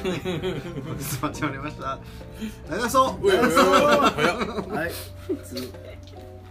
[0.00, 1.98] 始まりました。
[2.70, 3.26] 長そう。
[3.26, 3.44] ういおいおい。
[3.44, 4.36] おい早っ。
[4.68, 4.90] はい
[5.26, 5.54] 普通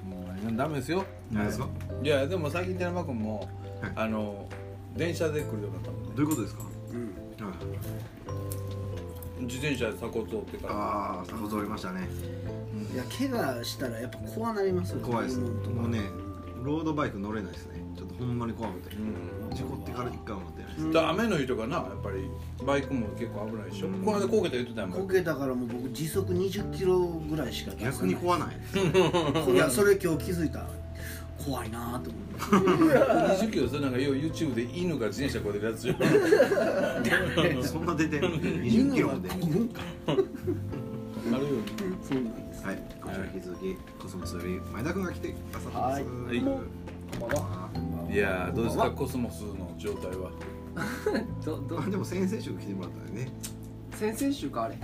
[0.07, 1.03] もうダメですよ。
[1.31, 1.67] 何ですか
[2.03, 3.49] いやでも最近寺間君も、
[3.81, 3.91] はい。
[3.95, 4.47] あの
[4.95, 6.09] 電車で来るようになったもんね。
[6.15, 6.63] どういうことですか？
[9.39, 12.07] 自転車で鎖骨折ってからああ鎖骨折りましたね。
[12.93, 15.03] いや怪我したらやっぱ怖なりますよね。
[15.07, 15.39] 怖いです。
[15.39, 16.01] もうね
[16.61, 17.81] ロードバイク乗れないですね。
[17.97, 18.95] ちょっとほんまに怖くて。
[18.95, 22.29] うん事故ってから一回も乗ってないですうん雨の日とかなやっぱり
[22.65, 23.93] バイクも結構危ないでしょ、うん。
[24.03, 28.57] この間こけた言ってたやんこけたからもう僕時速20キロぐらいしか逆に怖ない？
[29.53, 30.65] いやそれ今日気づいた。
[31.45, 32.19] 怖いなと思
[32.59, 35.95] って20キロそれなんかよう YouTube で犬が自転車こいでるやつよ
[37.63, 40.27] そんな出てる20キロも出る犬はこぐんかあるよ
[42.03, 42.65] そうなんです。
[42.65, 46.01] はいこちら引き続きコスモスより前田君が来てくださってます。
[46.01, 46.03] はい。
[46.03, 46.43] はい
[47.19, 47.69] こんばんは
[48.11, 50.31] いやーどうですかコスモスの状態は？
[51.45, 53.31] どどあでも先々週来てもらったよね。
[53.93, 54.75] 先々週かあれ。
[54.75, 54.81] ね。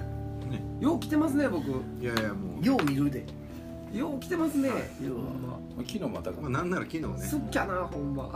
[0.80, 1.70] よう来てますね僕。
[2.02, 2.66] いやいやもう。
[2.66, 3.26] よう見るで。
[3.94, 7.18] よう来てますねようほんま昨日またかまあなんなら昨日ね。
[7.20, 8.30] すっきゃなほんま。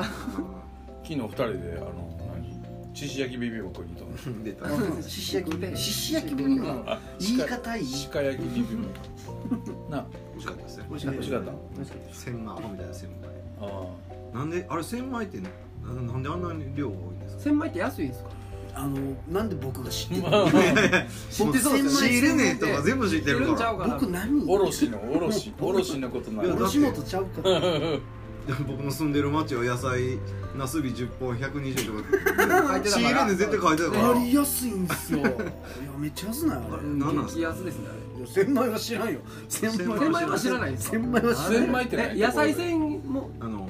[1.04, 2.60] 昨日二人であの何？
[2.94, 4.44] 獅子焼きビビンバ食いに行ったの。
[4.44, 5.02] 出た。
[5.04, 7.86] しし焼きしし焼きビビンバあ言い方いい。
[8.12, 8.88] 鹿焼きビビン
[9.90, 10.06] バ な。
[10.34, 11.20] 美味しかったですよ美味しかった。
[11.20, 11.40] 美味しか
[12.00, 12.16] った。
[12.16, 13.39] 千枚アホみたいな千枚あ
[14.34, 15.50] なんであれ千枚ってな
[15.94, 17.44] なんであんなに量が多いんですか？
[17.44, 18.30] 千枚って安いんですか？
[18.76, 20.52] あのなんで僕が知ってるあまあ
[21.32, 23.74] 知ってそうです仕入れ値とか全部知ってるから。
[23.74, 26.46] 僕何おろしのおろしおろしのことない。
[26.46, 27.60] いやだって吉本ちゃうかでも
[28.68, 30.18] 僕の住んでる町は野菜
[30.58, 32.04] なすび10本120と
[32.74, 32.80] か。
[32.90, 34.08] 仕入れ値絶対書いてたから。
[34.10, 35.20] やりやすいんですよ。
[35.22, 35.32] いや
[35.98, 36.84] めっちゃ安ないあれ。
[36.84, 37.40] うん何なんすか？
[37.40, 38.26] 激安ですねあれ。
[38.26, 39.20] いや千枚は知らんよ。
[39.48, 40.98] 千千枚は知らないんですか？
[40.98, 43.30] 千枚は知らん千枚って野菜煎も？
[43.40, 43.70] あの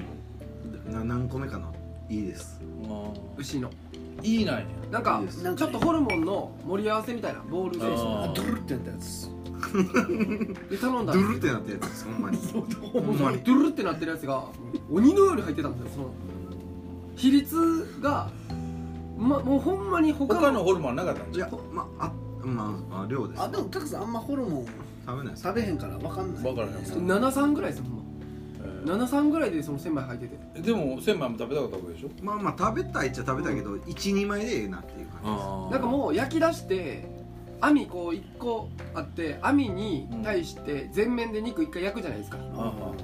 [0.91, 1.71] な何個目かな？
[2.09, 2.59] いいです。
[2.89, 3.69] あ牛の。
[3.69, 3.73] ー
[4.27, 4.65] いいなんや。
[4.91, 5.43] なんかいいです。
[5.43, 8.31] なんかちょっとホルモンの盛り合わせみたいなボールであー。
[8.31, 9.29] あドゥルってやったやつ
[10.69, 12.37] で頼んだドゥルってなったやつですほんまに。
[12.37, 13.37] ほんまに。
[13.43, 14.43] ドゥルルってなってるやつが
[14.91, 16.13] 鬼のように入ってたんですよその。
[17.15, 18.29] 比率が
[19.17, 21.45] まもうほんまに他の他のホルモンはなかったんいじゃ？
[21.45, 22.11] やまああ
[22.45, 23.41] まああ量です。
[23.41, 24.65] あでもタクさんあんまホルモン
[25.05, 25.43] 食べないです。
[25.43, 26.43] 食べへんから分かんない。
[26.43, 27.99] 分からへん73ぐらいですほんま。
[28.85, 30.61] 73ぐらいでその千枚入ってて。
[30.61, 32.09] でも千枚も食べたかったわけでしょ？
[32.23, 35.43] まあまあ食べたいっちゃ食べたいけど12枚でええなっていう感じです。
[35.43, 37.18] あなんかもう焼き出して
[37.61, 42.37] 網こう1個あって網に対して全面で肉1回焼くじゃないですか。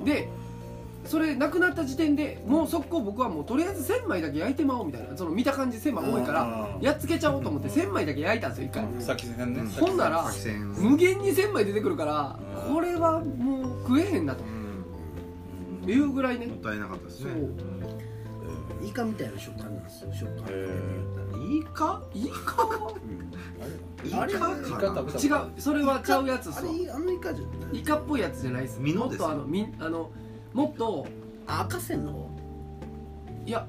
[0.04, 0.30] で
[1.06, 8.84] それなくなった時点でもう速攻僕はもうとりあえず1000枚だけ焼いてまおうみたいなその見た感じ1000枚多いからやっつけちゃおうと思って1000枚だけ焼いたんですよ1回。
[8.86, 9.02] うん。
[9.02, 9.60] 先線ね。
[9.60, 10.26] うんほんなら
[10.78, 12.74] 無限に1000枚出てくるからうん。
[12.74, 14.44] これはもう食えへんなと。
[14.44, 15.90] うん。
[15.90, 16.48] いうぐらいね。
[16.48, 17.32] もったいなかったですね
[18.84, 22.92] イカみたいな食感なんですよ食感へいいかいいか
[24.04, 24.34] いいあれ？
[24.34, 27.80] かイカ違うそれはちゃうやつあれあのイカじゃない。
[27.80, 28.80] イカっぽいやつじゃないです。
[28.80, 30.12] ミノですもっとあのみあの
[30.54, 31.08] もっと
[31.48, 32.30] あ赤線の方？
[33.46, 33.66] いや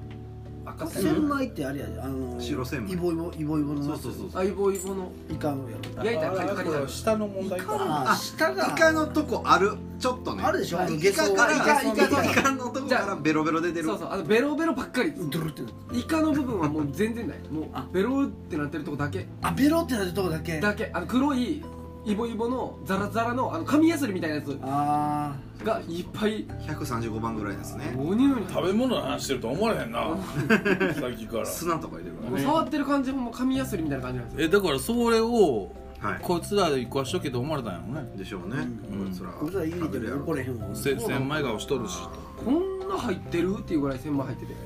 [0.69, 2.93] 赤千枚ってあれやであの白千枚。
[2.93, 5.11] イボイボイボイボのそうそうそうあイボイボの。
[5.29, 6.87] イカのやろ焼いたらカリカリ。
[6.87, 7.77] 下の問題か。
[8.11, 8.67] あ下が。
[8.67, 10.43] イカのとこあるちょっとね。
[10.43, 10.77] あるでしょ。
[10.77, 13.85] イカからイカイカそうそうイカのとこからベロベロ出てる。
[13.85, 14.09] そうそう。
[14.11, 15.11] あのベロベロばっかり。
[15.11, 15.73] ドゥルってなる。
[15.93, 17.39] イカの部分はもう全然ない。
[17.49, 19.25] もうあベロってなってるとこだけ。
[19.41, 20.59] あベロってなってるとこだけ。
[20.59, 20.91] だけ。
[20.93, 21.63] あの黒い
[22.07, 26.45] イボイボのザラザラのあの紙やすりみたいなやつあがいっぱい。
[26.45, 27.93] 135番ぐらいですね。
[27.97, 30.17] おにゅうに食べ物の話してると思われへんな。
[30.95, 31.45] さっきから。
[31.45, 32.29] 砂とか入れるから。
[32.29, 34.45] もう触ってる感じも紙やすりみたいな感じなんですよ。
[34.47, 35.69] えだからそれを
[35.99, 36.19] はい。
[36.21, 38.09] こいつらで食わしとけと思われたんやろね。
[38.15, 38.67] でしょうね。
[38.89, 39.05] うん。
[39.05, 39.29] こいつら。
[39.31, 41.97] こいつら入れても食べるやろ怒れへんわせ千枚顔しとるし。
[42.45, 44.51] こんな入ってるっていうぐらい千枚入ってて。
[44.53, 44.61] いや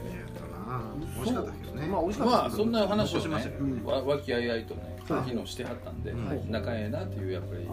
[0.68, 0.82] だな。
[1.16, 1.88] 美味しかったけどね。
[1.88, 2.38] まあ美味しかった。
[2.38, 3.82] まあそんな話を残しましたね。
[3.84, 6.42] よわ和気あいあいとねはい昨日してはったんではい。
[6.50, 7.68] 仲ええなっていうやっぱり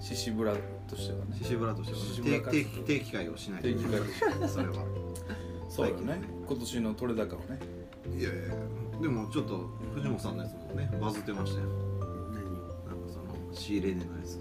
[0.00, 0.54] 獅子ブラ
[0.88, 1.36] としてはね。
[1.38, 1.88] 獅子ブラとし
[2.22, 4.74] ては定定期定期会をしないと定期会それは。
[5.68, 6.20] そうよね。
[6.46, 7.58] 今年の取れ高をね。
[8.16, 8.54] いやいやいや。
[9.02, 11.66] でもちょっと藤本さんのやつもねバズってましたよ。
[11.68, 11.74] な
[12.94, 14.38] んかその仕入れ値のやつ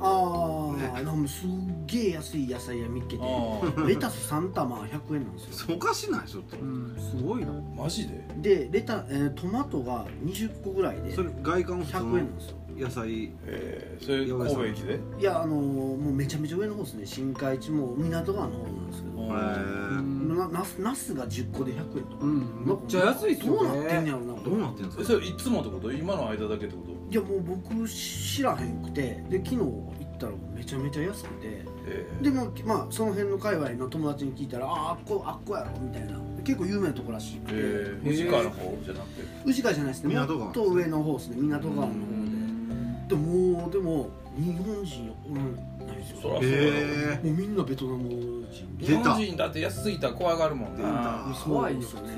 [0.00, 1.48] ああなんかすっ
[1.86, 5.76] げえ安い野菜屋見っけてあレタス3玉100円なんですよ。
[5.76, 7.48] おかしないちょっとうんすごいな。
[7.50, 8.66] あマジで？
[8.66, 12.56] でレタ、えートマトが20個ぐらいでそれ外観普通100円なんですよ。
[12.56, 13.32] の野菜。
[13.46, 14.04] えー。
[14.04, 15.00] それ神戸駅で？
[15.20, 17.06] いやあのーもうめちゃめちゃ上の方ですね。
[17.06, 22.64] 新海地も港川の方なんですけどななすナスが10個で100円とか、うん。
[22.66, 23.58] めっちゃ安いっすよね。
[23.58, 24.42] どうなってんねやろな。
[24.42, 25.02] どうなってんですか？
[25.02, 25.92] えそれいつもってこと？
[25.92, 26.88] 今の間だけってこと？
[27.10, 29.22] いやもう僕知らへんくて。
[29.28, 31.64] で昨日行っったらめちゃめちゃ安くて。
[31.86, 36.18] えでもまあその辺の界隈の友達に聞いたら「あああっこあっこやろ」みたいな。
[36.44, 39.22] 結構有名なとこらしくて、えー、藤川の方じゃなくて？
[39.44, 40.14] 宇治川じゃないですね。
[40.14, 41.36] も港川っと上の方ですね。
[41.40, 41.92] 港川の方
[43.08, 43.22] ででも
[43.60, 45.56] もうでも日本人おらん
[45.86, 46.18] ないですよ。
[46.22, 48.08] そらそうへもうみんなベトナム
[48.50, 48.86] 人で。
[48.86, 52.12] 日本人だって安すぎたら怖がるもん出なた怖いよですよね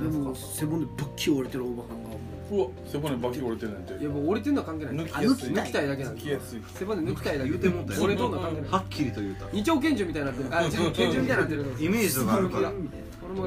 [0.00, 2.16] でも背骨ぶっき折れてるおばはんがも
[2.52, 2.60] う。
[2.60, 4.94] わ背骨バキ折れてるなんていやもう折れてんのは関係ない。
[4.94, 5.52] 抜きやすい。
[5.52, 6.62] 抜きたいだけなん抜きやすい。
[6.74, 7.38] 背骨抜きたい。
[7.38, 10.56] だけ言うてもうたよ折れとんの関係ないはっきりと言うた二丁拳銃みたいになってる。
[10.56, 11.64] あ違う拳銃みたいになってる。
[11.80, 12.70] イメージとかあるから。
[12.70, 12.78] イメ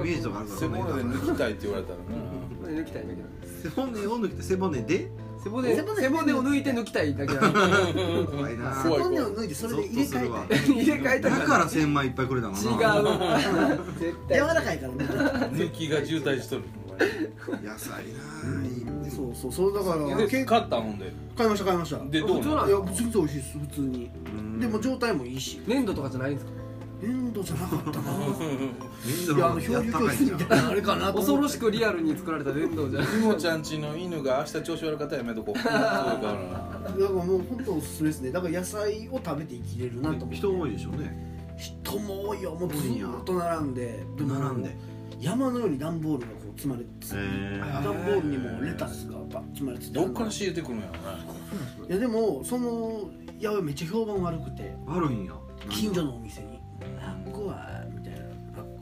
[0.02, 0.60] ージとかあるから。
[0.60, 2.04] 背骨で抜きたいって言われたらな
[2.82, 5.10] 抜きたいだけなん背骨を抜いて背骨で
[5.44, 7.60] 背骨背骨背骨を抜いて抜きたいだけなんだ
[8.32, 8.76] 怖いな。
[8.84, 10.56] 背怖い骨を脱いでそれで入れ替えた。
[10.56, 13.00] い入れ替えただから千万いっぱいくれたの違な。
[13.00, 13.80] う。
[14.30, 15.06] 柔らかいからね。
[15.54, 16.64] 抜きが渋滞しとる。
[17.64, 19.52] 野菜ないいそうそう。
[19.54, 21.14] そうだからで結構買ったもんで。
[21.38, 22.04] 買いました買いました。
[22.10, 22.42] でどうなの？
[22.42, 24.12] 普通なんいや全然美味しいです普通に。
[24.26, 24.60] うん。
[24.60, 25.62] でも状態もいいし。
[25.66, 26.52] 粘土とかじゃないんですか？
[27.02, 28.12] 粘土じゃなかったな。
[28.12, 35.56] いやあの漂流教室みたいなあれかなと恐ろしくリアルに作られた粘土じゃないみもちゃんちの犬が明日調子悪かったらやめとこう。
[35.56, 36.24] だからだか
[36.98, 38.32] らもう本当おすすめですね。
[38.32, 40.36] だから野菜を食べて生きれるなと思って。
[40.36, 41.56] 人多いでしょうね。
[41.58, 42.56] 人も多いよ。
[42.56, 44.04] もうずーっと並んで。
[44.18, 44.76] 並んで。
[45.20, 49.92] 山のように段ボールがこう積まれてへ段ボールにもレタスがバッ積まれてて。
[49.92, 51.00] どっから仕入れてくるんやろね。
[51.90, 54.74] いやでもその八百屋めっちゃ評判悪くて。
[54.86, 55.34] 悪いんや。
[55.70, 56.58] 近所のお店に「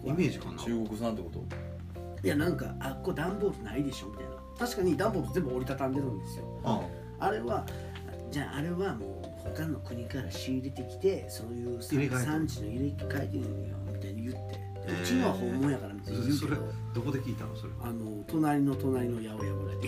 [0.07, 0.57] イメージかな。
[0.63, 1.43] 中国産ってこと？
[2.23, 4.31] いやなんか「あっこ段ボールないでしょ」みたいな。
[4.57, 6.45] 確かに段ボール全部折りたたんでるんですよ。
[6.63, 6.81] あ
[7.19, 7.31] あ。
[7.31, 7.65] れは
[8.31, 14.67] じゃああれはもう他の国から仕入れてきてそういう産地の入れ替えてるよみたいに言って。
[14.87, 16.61] うちのは本物やからみたいに言うけそれど
[16.95, 19.87] どこで聞いたのそれあの隣の隣の八百屋ぐらいで。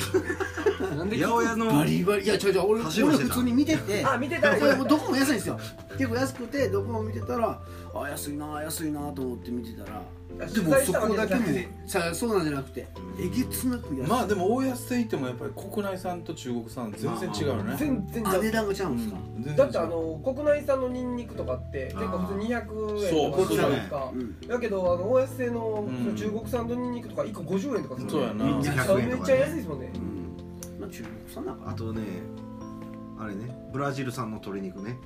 [0.98, 1.66] なんで八百屋の？
[1.80, 2.26] バリバリ。
[2.26, 4.04] いや違う違う俺俺普通に見てて。
[4.06, 4.54] あ見てた。
[4.84, 5.58] どこも安いんですよ
[6.00, 7.62] 結構安くてどこも見てたら
[7.94, 10.02] あ安いな安いなと思って見てたら
[10.48, 11.42] でもそこだけも
[11.86, 12.88] さそうなんじゃなくて
[13.20, 14.10] えげつなく安い。
[14.10, 17.76] まあでも大安でいってもやっぱり国内産と中国産全然違うよね。
[17.78, 18.24] 全然。
[18.24, 24.12] 違うあ値段が違うんですか、うんだってあの国内産のニンニクとかって結構普通200円とかするじゃないですか。
[24.14, 24.40] うん。
[24.48, 28.46] だけどあの大安製のの中国産のニンニクとか1個50円とかするそうやな。
[28.46, 29.92] めっちゃ100円とかねめっちゃ安いですもんね。
[29.94, 30.80] うん。
[30.80, 32.02] まあ中国産なんかなあとね
[33.20, 34.98] あれねブラジル産の鶏肉ね。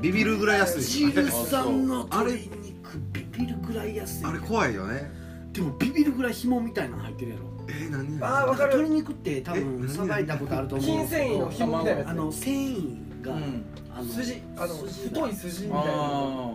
[0.00, 0.82] ビビるぐらい安い。
[0.82, 4.24] シール産のあれ鶏肉ビビるぐらい安い。
[4.24, 5.10] あれ怖いよね。
[5.52, 7.44] でもビビるぐらい紐みたいなの入ってるやろ。
[7.68, 8.78] えー、何あーわかる。
[8.78, 11.50] 鶏肉って多分えさばいたことあると思うん筋ですけど。
[11.50, 12.00] 繊維の紐みたいな。
[12.00, 13.64] やつあの繊維が、うん。
[13.94, 15.20] あの筋あの筋が。
[15.20, 16.52] 太い筋みたいなあ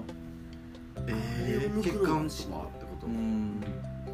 [1.07, 3.63] えー、血管とかってこーと、うん。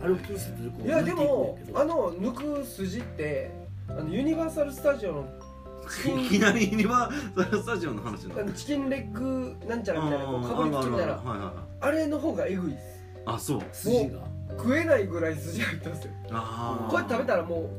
[0.03, 3.51] あれを気にせずこういやでもあの抜く筋って
[3.87, 5.25] あのユニバーサル・スタジオの
[6.17, 12.83] いきンなりユニバーサル・スタジオの話なのあのチキンレッグなんちゃらみたいなこうあかぶりつきみたいなあれの方がエグいです。
[13.25, 13.61] あそう。
[13.71, 14.19] 筋が？
[14.57, 16.11] 食えないぐらい筋入ってますよ。
[16.31, 17.69] あこうやって食べたらも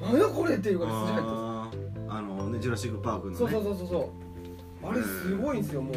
[0.00, 2.18] なんやこれっていうぐらい筋入ってまあー。
[2.18, 4.12] あのねジュラシック・パークのそうそうそうそ
[4.84, 5.94] うあれすごいんですよもう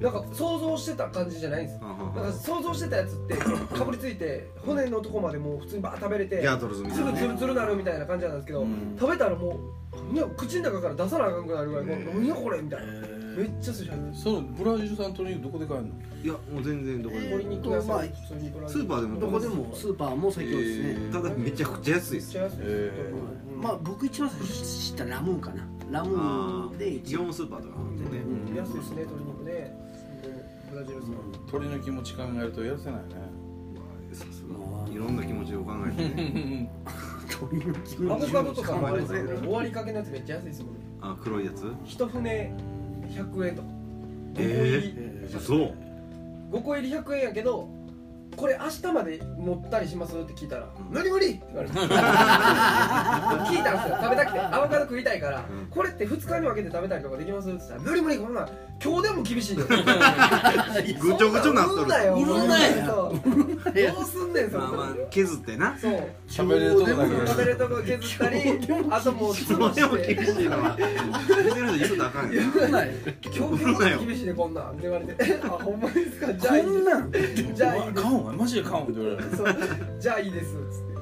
[0.00, 1.80] なんか想像してた感じじゃないんです。
[1.80, 3.36] なんか想像してたやつって
[3.74, 8.96] かぶりついて骨のとこまでもう普通にバーッ食べれてすぐツルツルなるみたいな感じなんですけど、うん。
[8.98, 12.14] 食べたらもう口の中から出さなあかんくなるぐらい、へー。
[12.14, 12.60] なんやこれ？
[12.60, 12.92] みたいな。
[13.36, 14.14] めっちゃ筋入ってる。
[14.16, 15.94] そのブラジル産鶏肉どこで買えるの？
[16.24, 18.02] いやもう全然どこでも鶏肉屋さん、まあ
[18.68, 19.74] スーパーでもどこでも。
[19.74, 21.12] スーパーも最強ですね、えー。
[21.12, 22.26] ただめちゃくちゃ安いです。
[22.26, 22.56] めっちゃ安い。
[22.58, 23.12] です、え
[23.56, 25.66] うんまあ僕一番最初知ったラムーンかな。
[25.90, 27.74] ラムあーンで一番イオンスーパーとか
[28.10, 28.24] でね。
[28.50, 28.56] うん。
[28.56, 29.28] 安いですね鶏肉。
[29.28, 29.33] ね
[30.74, 31.14] ブラジル産、
[31.48, 33.14] 鳥の気持ち考えるとやせないね。
[34.12, 34.92] さすが。
[34.92, 36.70] いろんな気持ちを考えてね。
[37.30, 38.10] 鳥の気持ち。
[38.10, 39.46] アボカドとかもあれですよ考えてくれるね。
[39.46, 40.80] 終わりかけのやつめっちゃ安いですもんね。
[41.00, 41.72] あ黒いやつ？
[41.84, 42.52] 一船
[43.08, 43.68] 100円とか。
[44.34, 45.74] 5個入り、えー、そう
[46.50, 47.68] 5個入り100円やけど
[48.36, 50.14] これ明日まで持ったりします？
[50.16, 50.96] って聞いたら「うん。
[50.96, 51.74] 無理無理!」って言われて。
[51.78, 53.98] 聞いたんですよ。
[54.02, 55.66] 食べたくてアボカド食いたいから、うん。
[55.70, 57.48] これって2日に分けて食べたりとかできます？
[57.48, 58.48] って言ったら「無理無理こんなん
[58.82, 59.62] 今日でも厳しいで」
[61.00, 62.72] ぐちょぐちょなっとるそんなん売んなよ売るなよ。
[62.86, 63.32] そう
[63.74, 65.76] どうすんねんそまあまあん削ってな。
[65.80, 65.92] そう。
[66.28, 68.60] 食べれるとこだけ食べれるとこ削ったり
[68.90, 72.42] あともうそれでも厳しいのは削るの言うとあかんよ。
[72.42, 74.64] 今日でも厳しいでこんなん。
[74.72, 75.14] って言われて
[75.44, 76.32] 「あほんまですか？
[76.34, 76.64] じゃあいい
[77.54, 79.56] じゃあいい買おうお前マジで買おうって言われるそう。
[80.00, 80.56] じゃあいいです。
[80.56, 80.94] っつって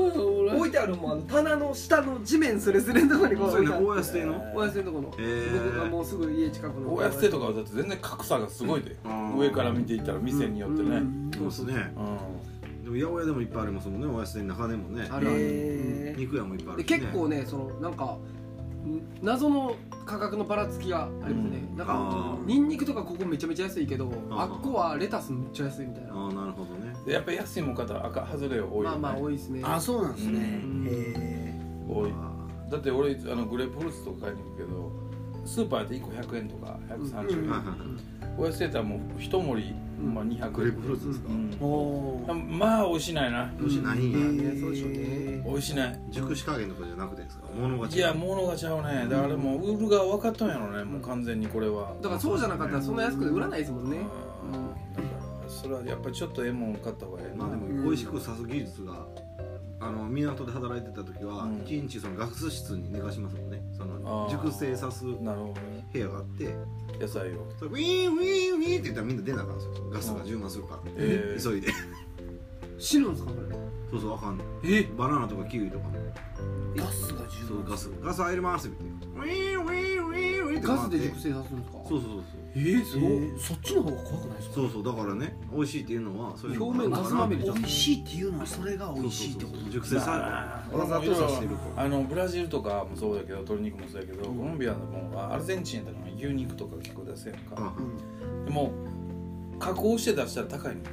[0.00, 4.02] 置いてあるもんあの棚の下の地面スレスレのとこにこうそういうね置いてある。
[4.02, 4.54] 大安亭の？
[4.54, 5.64] 大安のとこの、へー。
[5.64, 6.94] 僕がもうすぐ家近くの。
[6.94, 8.96] 大安亭とかはだって全然格差がすごいで。
[9.04, 11.02] うん上から見ていったら店によってね。
[11.34, 11.74] そうですね。
[12.84, 15.08] でも八百屋でもいっぱいありますもんね大安亭の中でもね。
[15.10, 18.18] あるある、へー肉屋もいっぱいあるし、ね、で結構ねそのなんかん
[19.20, 19.74] 謎の
[20.06, 21.76] 価格のばらつきがありますね、うん。
[21.76, 26.14] なんかあニンニクとかここめちゃめちゃ安いけどああっこはレタスめっちゃ安いみたいな。
[26.14, 26.94] ああなるほどね。
[27.04, 29.60] でやっぱり安いもん方赤外れ多いよ、ね、まあまあ多いですね。
[29.64, 30.60] あそうなんですね。
[30.62, 30.86] うん。
[30.88, 32.10] へ多い。
[32.12, 32.32] あ
[32.70, 34.92] だって俺あのグレープフルーツとか買いに行くけど
[35.44, 37.50] スーパーで1個100円とか130円、うん。
[37.50, 40.52] ーはいやつやったらもう一盛り、うんまあ、200円。
[40.52, 41.28] グレープフルーツですか？
[41.30, 42.58] うん。
[42.58, 43.50] まあ美味しないな。
[43.58, 44.18] 美味しないんや。
[44.18, 44.36] うん。
[44.38, 45.42] ねそうでしょうね。
[45.46, 46.00] 美味しない。
[46.10, 47.44] 熟し加減とかじゃなくてですか？
[47.58, 47.94] 物が違う。
[47.94, 49.06] いや物がちゃうね。
[49.08, 50.84] だからもう売る側分かったんやろね。
[50.84, 51.94] もう完全にこれは。
[52.02, 53.96] だからそうじゃなかったらそんな安くで売らないですもんね。
[53.98, 54.52] うん。
[54.52, 54.68] だか
[55.44, 57.44] らそれはやっぱりちょっとええもん買った方がええな。
[57.44, 59.06] まあでも美味しく刺す技術が
[59.78, 61.62] あの港で働いてた時はうん。
[61.66, 63.62] 一日そのガス室に寝かしますもんね。
[63.76, 64.30] そあのー。
[64.30, 66.54] 熟成さす部なるほどね屋があって
[67.00, 67.46] 野菜を。
[67.58, 69.72] それウィーンウィーンウィーンって言ったらみんな出なあかんですよ。
[69.90, 70.80] ガスが充満するから。
[70.96, 71.42] えー。
[71.50, 71.68] 急いで。
[72.78, 73.36] 死ぬんですかこ
[73.92, 74.88] そうそうあかんのれえ？
[74.96, 75.98] バナナとかキウイとかも。
[76.76, 79.06] ガスが充満そうガスガス入りますって言って。
[79.06, 81.78] ウィーンウィーンウィーンウィーンってガスで熟成させるんですか？
[81.88, 82.22] そうそうそう
[82.56, 84.54] えー、すごい、えーそっちの方が怖くないですか？
[84.54, 87.56] そうそうだからね美味しいっていうのはそういう表面ガスまみれじゃん。
[87.56, 89.56] 美味しいっていうのはそれが美味しいってこと。
[89.58, 90.06] そうそうそう熟成さ
[90.72, 94.38] まあわざとさしてるあのブラジルとかもそうだけど鶏肉もそうやけど、うん。
[94.38, 97.74] コロンビアのもんはアルゼンチンとか牛肉とか結構出せやんか、あ
[98.46, 98.72] でも
[99.58, 100.90] 加工して出したら高いねんな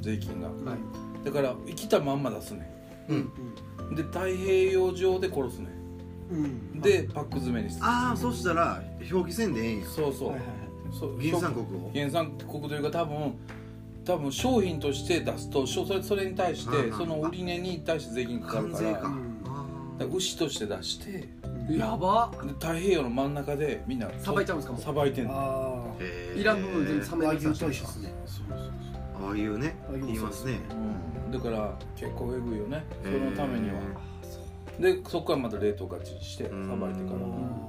[0.00, 0.48] 税金が。
[0.48, 1.24] はい。
[1.24, 2.70] だから生きたまんま出すね
[3.08, 3.92] うん。
[3.92, 3.94] ん。
[3.94, 5.68] で太平洋上で殺すね
[6.30, 6.44] うん。
[6.78, 7.86] んでパック詰めにする。
[7.86, 9.86] ああそしたら表記せんでええんや。
[9.86, 10.48] そうそう、はいはい
[11.20, 11.90] 原産国を？
[11.94, 13.34] 原産国というか多分
[14.04, 18.92] 多分商品として出すとそれそれに対してその売り値に対して税金かかるから。
[18.94, 19.08] 関税か。
[19.08, 19.42] うん。
[19.44, 19.66] あ
[19.98, 21.28] だから牛として出して
[21.68, 21.76] うん。
[21.76, 22.32] やば。
[22.42, 25.94] で太平洋の真ん中でみんなさばいちゃうんですかさばいてんの。
[26.34, 27.84] いらん部分全部冷めあ和るそうそうそう
[29.20, 30.60] ああいうねああいう言いますね。
[31.26, 31.32] うん。
[31.32, 32.84] だから結構えぐいよね。
[33.04, 33.74] そのためには。
[34.80, 37.18] でそこからまた冷凍勝ちしてさうんばいてから。
[37.18, 37.68] あ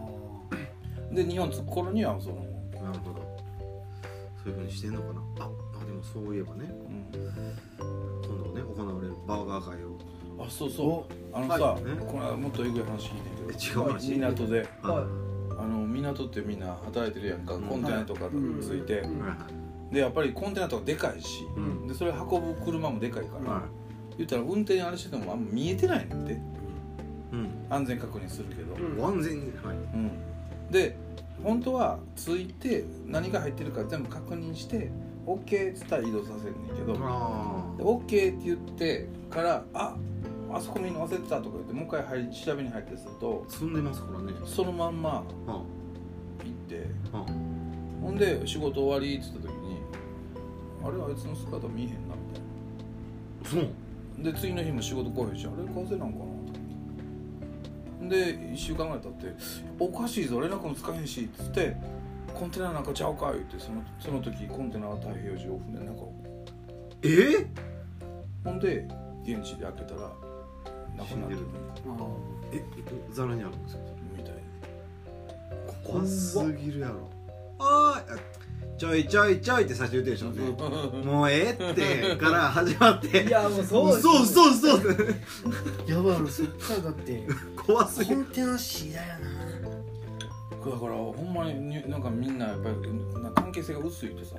[1.12, 2.46] で日本着く頃にはその、
[2.90, 3.22] なるほど。
[4.44, 5.22] そういうふうにしてんのかな？
[5.46, 5.50] あ
[5.82, 6.66] あでもそういえばね。
[6.70, 7.06] うん
[8.22, 9.98] 今度ね行われるバーガー会を。
[10.40, 11.14] あそうそう。
[11.36, 11.84] あのさ、はい。
[12.00, 14.16] こもっとえぐい話聞いてんけどえ違う話？
[14.16, 14.60] 港で。
[14.60, 14.68] はい。
[15.62, 17.64] あの港ってみんな働いてるやんか、うん。
[17.64, 18.82] コンテナとかうんつい。
[18.82, 19.04] て、
[19.92, 21.88] でやっぱりコンテナとかでかいし、うん。
[21.88, 23.64] でそれ運ぶ車もでかいから、は
[24.18, 26.34] 言ったら運転あれしててもあんま見えてないねんって。
[26.34, 26.36] い
[27.34, 27.50] うん。
[27.70, 29.02] 安全確認するけど、うん。
[29.02, 29.76] 完全にはい。
[29.76, 30.12] うん。
[30.72, 30.96] で
[31.44, 34.92] 本当はついて何が入ってるか全部確認して
[35.26, 39.96] OK っつったら移動させるんだけどあで OK って言ってからあ
[40.52, 44.34] あそこ見るの忘れてたとか言ってもう一回入り調べに入ってすると積んでますからね。
[44.46, 45.24] そのまんまは
[46.44, 46.88] 行って
[48.02, 49.78] ほんで仕事終わりっつった時に
[50.84, 52.42] あれあいつの姿見えへんなみたい
[53.44, 54.24] あそう。
[54.24, 56.26] なで次の日も仕事来へんしあれ風邪なんかな
[58.08, 59.34] で1週間ぐらい経って
[59.80, 61.76] 「おかしいぞ連絡もつかへんし」っつって
[62.34, 66.14] 「コンテナなんかちゃうか」言ってそのその時コンテナは太平洋上を船の中を。
[67.04, 67.46] え？
[68.44, 68.88] ほんで
[69.24, 70.02] 現地で開けたら
[70.98, 71.36] なくなって。
[71.36, 71.42] る
[71.88, 72.08] あ
[72.52, 72.64] え
[73.12, 73.82] ざらにあるんですか？
[74.18, 74.34] みたい
[75.84, 77.10] 怖すぎるやろ。
[77.60, 78.20] あー
[78.78, 83.24] ちょいちょいちょいって最初言ってるでしょうねもうええってから始まって。
[83.24, 85.16] いやもうそうそうそうそう。
[85.86, 87.28] やばい俺そっからだって
[87.70, 88.24] 怖すぎる。
[88.24, 89.70] コンテナシだよな
[90.72, 94.36] だからほんまになんかみんなやっぱりな関係性が薄いとさ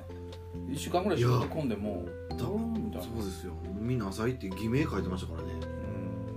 [0.69, 3.53] 1週間ぐらい仕事込んでも多どうみたいなそうですよ。
[3.79, 5.53] みんな朝行って偽名書いてましたからね。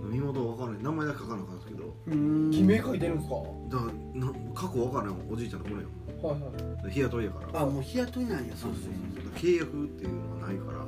[0.04, 0.82] 身元わからない。
[0.82, 1.94] 名前だけ書かなかったんですけど。
[2.06, 2.50] うん。
[2.50, 3.34] 偽名書いてるんですか？
[3.34, 6.90] はだからな過去わからないおじいちゃんの子ねいはい。
[6.92, 7.60] 日雇いやから。
[7.60, 8.54] あもう日雇いなんや。
[8.56, 8.92] そうそうそう。
[9.34, 10.86] 契約っていうのがないから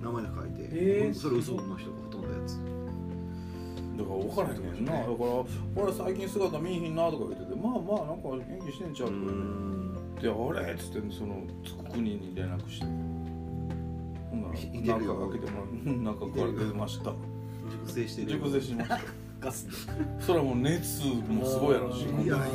[0.00, 1.14] 名前で書いて、えー。
[1.14, 2.58] それ嘘の人がほとんどやつ
[3.98, 4.92] だから分からへんねんな。
[4.92, 9.32] だから俺最近姿見えひんなとか言っててまあまあなんか演技してんちゃううとか
[10.22, 10.72] 言ってであれ？
[10.74, 12.86] っつってそのつく国に連絡して。
[14.30, 17.12] ほんなら中開けてもらううん中から出ました。
[17.70, 19.00] 熟成してる熟成しました
[19.40, 19.72] ガスで。
[20.20, 22.48] それはもう熱もすごいやろしいやいやいやいや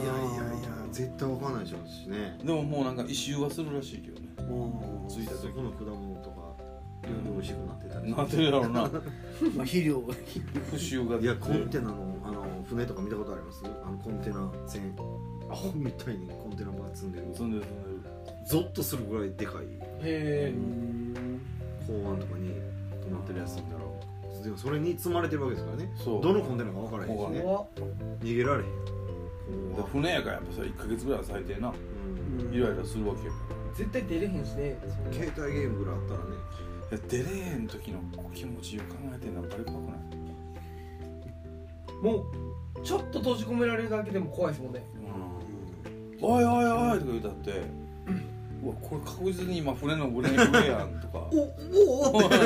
[0.92, 2.38] 絶対わかんないでしょうしね。
[2.44, 4.28] でももうなんか異臭はするらしいけどね。
[4.40, 5.10] うん。
[5.10, 6.13] ついた時の果物
[7.04, 8.70] 料理美味しくなってたりなってるやろうな。
[8.72, 8.90] まあ
[9.66, 10.14] 肥料が。
[10.72, 11.18] 腐臭が。
[11.18, 13.64] いやコンテナのあの船とか見たことあります？
[13.66, 14.94] あのコンテナ船。
[15.50, 17.28] アホみたいにコンテナが積んでる。
[17.34, 18.02] 積んでる積んでる。
[18.48, 19.66] ゾッとするぐらいでかい。
[19.66, 19.70] へ
[20.02, 20.54] え。
[21.88, 25.92] 港湾とかに止まってるやつだったらでもそれに積まれてるわけですからね。
[25.98, 26.22] そう。
[26.22, 27.42] どのコンテナか分からへんしね。
[28.22, 29.76] 逃げられへん。
[29.76, 31.70] で船やからやっぱさ1か月ぐらいは最低な。
[31.70, 32.54] うん。
[32.54, 33.34] イライラするわけよ
[33.76, 34.78] 絶対出れへんしね。
[35.12, 36.26] 携帯ゲームぐらいあったらね。
[36.83, 38.00] いや出れへん時の
[38.34, 39.94] 気持ちを考えてんのはバリ怖くない
[42.04, 44.84] もうちょっと閉じ込められるだけでも怖いですもんね。
[46.22, 47.52] うおいおいおい」とか言うたって
[48.64, 51.28] うわこれ確実に今船の上に船やんとか。
[51.32, 52.38] おおおって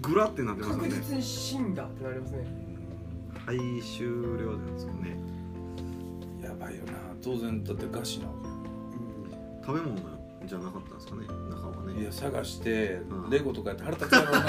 [0.00, 2.38] グラってなってますよ確ね実に死んだってなりますね
[3.46, 5.16] はい終了なんですよね
[6.42, 8.32] やばいよな当然だって餓死なわ
[9.66, 9.96] 食べ物
[10.46, 11.94] じゃなかったんですかね中はね。
[11.94, 13.30] けいや探してうん。
[13.30, 14.40] レゴとかやって腹立つやろうな。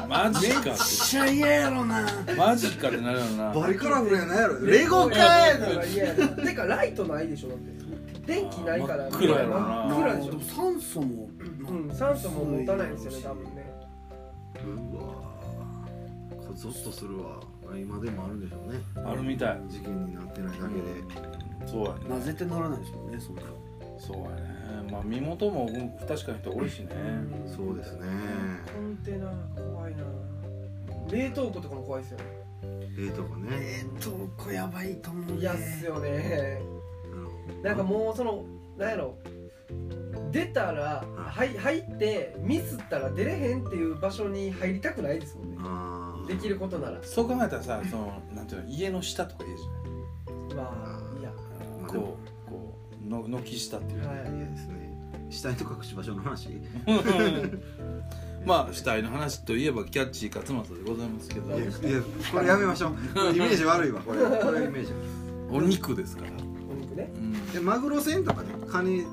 [0.08, 2.06] マジかっめっちゃ嫌やろな。
[2.24, 3.52] てマジかってなるよな。
[3.52, 4.60] バリカラフルやないやろ。
[4.60, 5.14] レゴか
[5.50, 7.48] いだから嫌やなてかライトないでしょ。
[7.48, 7.80] だって
[8.26, 9.08] 電気ないから。
[9.10, 9.66] 真っ暗やろな。
[9.88, 10.30] 真っ暗でしょ。
[10.30, 13.70] でも酸素もうん酸素も持たないんですよね多分ね。
[14.92, 15.02] うわ
[16.28, 17.40] これゾッとするわ
[17.76, 18.80] 今でもあるんでしょうね。
[19.04, 19.60] あるみたい。
[19.68, 22.00] 事件になってないだけで、そうやね。
[22.08, 23.42] まあ絶対乗らないですもんねそんな
[23.98, 24.90] そうやね。
[24.90, 26.88] まあ身元もうん不確かな人多いしね。
[27.46, 28.00] そうですね。
[28.74, 30.04] コンテナ怖いな。
[31.10, 32.24] 冷凍庫とかも怖いですよね。
[32.96, 33.48] 冷凍庫ね。
[33.52, 35.38] えー、トルコやばいと思うね。
[35.40, 36.60] 嫌っすよね。
[37.50, 38.44] うんなんかもうその
[38.78, 39.18] なんやろ。
[40.32, 45.56] 出たらはい入ってミスったら出れへんっていう場所に入りたくないですもんね。
[45.60, 45.89] あー
[46.30, 47.02] できることなら。
[47.02, 49.50] そう考えたらさそのなんていうの家の下とかいい？
[50.48, 51.30] じまあいや。
[51.30, 51.32] ゃ
[51.78, 52.04] んまあでも。
[52.04, 54.90] こうこうの軒下っていうはい嫌ですね。
[55.30, 56.48] 死体と隠し場所の話。
[58.44, 61.48] まあ死体の話といえばキャッチー勝俣でございますけど。
[61.48, 61.72] いやいや
[62.32, 62.92] これやめましょう。
[63.14, 64.20] これイメージ悪いわこれ。
[64.24, 64.92] これイメージ
[65.50, 66.30] お肉ですから、
[66.70, 67.10] お肉ね。
[67.14, 67.52] うん。
[67.52, 69.04] でマグロ船とかねカニ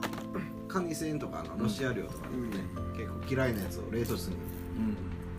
[0.68, 2.60] カニ船とかのロシア領とかでもね、
[2.96, 4.36] 結構嫌いなやつを冷凍室に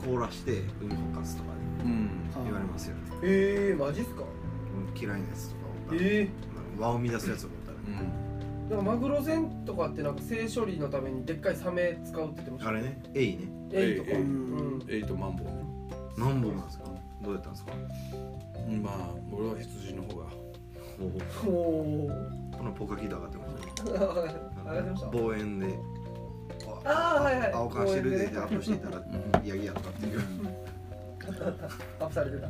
[0.04, 2.96] 凍らして海ほかすとかねうんうん言われますよ。
[2.96, 4.22] ねええー、マジっすか？
[4.94, 6.02] 嫌いなやつとかおった。
[6.02, 6.28] ら、え
[6.78, 7.94] 輪を乱すやつをおったら、うん。
[8.70, 12.70] えなんかマグロ船とかってなんか性処理のためにでっかいサメ使うって言ってました。
[12.70, 13.00] あれね。
[13.14, 13.48] エイね。
[13.72, 14.10] エイとか。
[14.10, 14.26] エイエイう
[14.78, 14.86] ん。
[14.88, 16.20] エイとマンボウ。
[16.20, 16.84] なんですか？
[17.22, 17.72] どうやったんですか？
[18.82, 20.26] まあ俺は羊の方が。
[21.00, 22.10] おお
[22.56, 23.44] このポカキード上がってま
[24.96, 25.06] した。
[25.10, 25.78] 望遠で
[26.84, 27.52] ああはいはい。
[27.52, 29.00] 青缶汁でアップしていたら
[29.44, 30.20] ヤギやったっていう
[32.00, 32.48] アップされてた。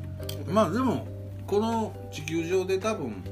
[0.51, 1.07] まあでも
[1.47, 3.23] この地球上で多分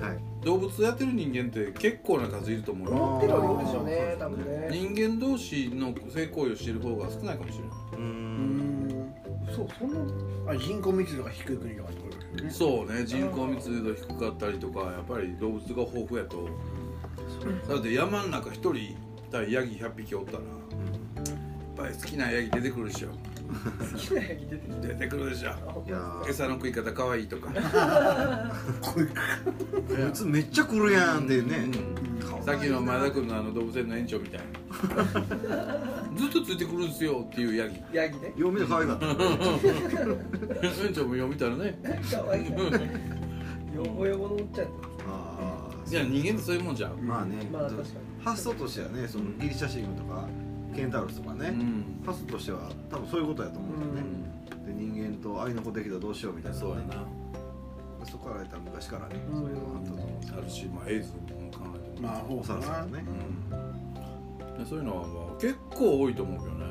[0.00, 0.18] はい。
[0.44, 3.02] 動物やってる人間って結構な数いると思うよ。
[3.02, 4.68] 思ってる量でしょうね多分ね。
[4.70, 7.68] 人間同士の性行為をしてる方が少ないかもしれない。
[7.92, 8.88] うーうん。
[8.88, 9.14] ん
[9.54, 9.92] そうそん
[10.46, 12.86] なあ人口密度が低い国とかってことですよね。
[12.86, 16.48] そうね人口密度低かったりとかやっぱり動物が豊富やと。
[17.68, 18.96] だって山の中一人
[19.30, 20.44] 対ヤギ100匹おったらやっ
[21.76, 23.08] ぱり好きなヤギ出てくるでしょ
[23.46, 24.46] 好きな焼き
[24.86, 25.84] 出てくるでしょ。
[25.86, 26.30] いやー。
[26.30, 27.48] 餌の食い方可愛いとか。
[28.80, 31.68] こいつめっちゃ来るやんっていうね、
[32.44, 34.46] さっきの前田君のあの動物園の園長みたいな。
[36.16, 37.82] ずっとついてくるんですよっていうヤギ。
[37.92, 38.32] ヤギね。
[38.36, 39.06] よう見て可愛かった。
[40.84, 41.78] 園長もよう見たらね。
[42.10, 42.42] かわい。
[42.42, 42.52] い
[43.76, 44.66] ヨボヨボのおっちゃん
[45.06, 46.96] ああいや人間ってそういうもんじゃん。
[47.06, 47.88] まあね、まあ確かに。
[48.24, 50.28] 発想としてはねそのギリシャ神話とか
[50.76, 52.02] ケンタウロスとかね、うん。
[52.04, 54.02] 発想としては多分そういうことやと思うんだよね、
[54.66, 57.04] で人間と愛の子できたらどうしようみたいな、そうやな。
[58.04, 59.40] そこからやったら昔からね、うん。
[59.40, 60.38] そういうのがあったと思う。
[60.38, 61.18] あるし、まあ、エイズも
[61.50, 62.08] 考えても。
[62.08, 63.04] まあほおうかな猿さんのね、
[64.54, 64.64] うん。
[64.64, 66.66] でそういうのはまあ結構多いと思うけどね。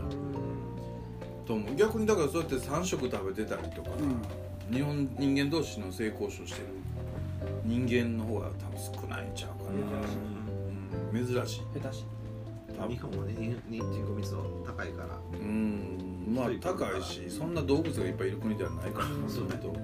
[1.45, 1.75] と思う。
[1.75, 3.89] 逆にだからそうやって3食食べてたりとか、
[4.71, 6.67] 日本人間同士の性交渉してる。
[7.63, 9.77] 人間の方が多分少ないんちゃうかな、
[11.11, 11.79] うん、珍しい。
[11.79, 12.05] 下手し
[12.87, 13.33] 日本はね
[13.67, 15.19] 人人口密度高いから。
[15.33, 16.33] うん。
[16.35, 19.27] まあ高いしそんな動物がいっぱいいる国ではないからうん。
[19.27, 19.75] ずっと、うん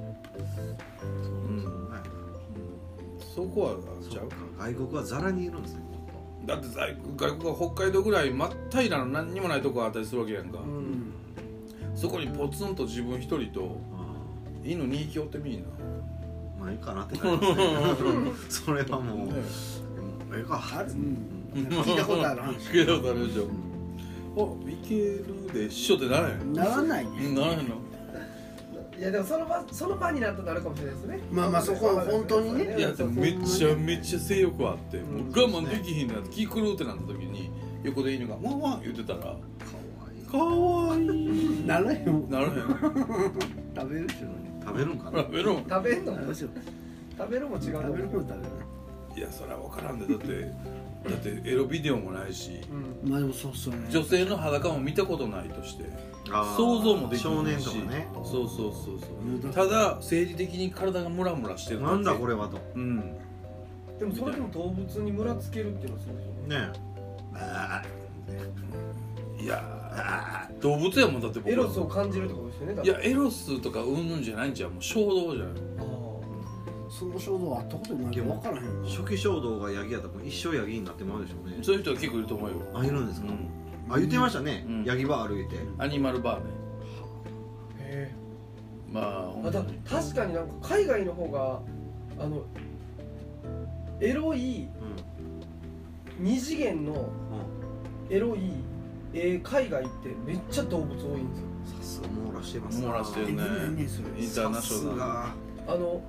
[1.89, 2.01] はい
[3.35, 3.75] そこは
[4.09, 4.29] ちゃう？
[4.59, 5.81] 外国はザラにいるんですね
[6.45, 11.13] だって在外国は北海道ぐらい真っ平らの何にもないとこあったりするわけやんか、うん。
[11.95, 13.77] そこにポツンと自分一人と
[14.63, 15.63] 犬2匹おってみいな。
[16.59, 18.31] まあいいかなってなりますね。
[18.49, 19.33] それはもう、ね
[20.33, 20.61] ええか。
[20.87, 21.17] うん
[21.53, 22.55] 聞いたことある話。
[22.69, 23.47] 聞いたことあるでしょ。
[24.37, 26.53] あいけるでしょってならへん。
[26.53, 27.11] ならないね。
[27.25, 27.75] うんならへんの。
[28.97, 31.19] いやでもその場その場になったらなるかもしれないですね。
[31.31, 32.75] まあまあそこは本当にね。
[32.77, 37.49] いやでもめっちゃめっちゃ性欲あってもう我慢できひんなって気狂うってなった時に
[37.83, 39.35] 横で犬が「ワンワン」言ってたらかわ
[40.15, 40.21] い。
[40.21, 41.03] い「かわい。
[41.03, 42.53] いならへん」ならへん
[43.75, 44.15] 食べるし
[44.63, 45.17] 食べるんかな。
[45.19, 46.11] 食べろ食べんの？
[46.11, 46.45] も食べるし
[47.17, 47.61] 食べるも違う。
[47.63, 48.41] 食べるもん食べる
[49.15, 50.51] いやそれは分からんでだって
[51.09, 52.61] だってエロビデオもないし
[53.03, 53.09] うん。
[53.09, 53.87] まあでもそうっすよね。
[53.89, 55.85] 女性の裸も見たことないとして
[56.31, 57.65] あー想像もでき少ないし。
[57.65, 58.07] 年とかね。
[58.23, 58.95] そうそうそう
[59.25, 59.37] う。
[59.37, 62.59] んそうただ生理的に体がムラムラしてるなんだこれれはと。
[62.75, 63.17] うん。
[63.99, 66.67] でもそれでも動物にムラつけるっていうのはすごいですよね。
[66.67, 66.73] ね
[67.35, 67.83] あ
[69.41, 70.59] いやー。
[70.61, 75.47] 動物やもんだって僕エロスを感じるってことですよねだいやエロスとかうんぬんじゃないんじゃんもう衝動じゃん
[75.79, 75.83] あ
[76.91, 78.89] その衝動あったことないから分からへんな。
[78.89, 81.57] 初期衝動がヤギやったらもう一生ヤギになってまうでしょうね。
[81.63, 82.55] そういう人は結構いると思うよ。
[82.73, 83.49] あいるんですか、うん。
[83.89, 84.83] あ言ってましたね、うん。
[84.83, 85.55] ヤギバー歩いて。
[85.77, 86.51] アニマルバーね。
[87.79, 88.13] へ
[88.91, 91.61] まあえあだ確かになんか海外の方が
[92.23, 92.43] あの
[94.01, 94.67] エロい
[96.19, 97.09] 二次元の
[98.09, 98.51] エロい
[99.13, 101.47] 絵海外ってめっちゃ動物多いんですよ。
[101.79, 103.31] さすが網羅してます網羅してるね。
[103.33, 104.99] インターナショナル。
[104.99, 105.35] さ
[105.67, 106.01] あの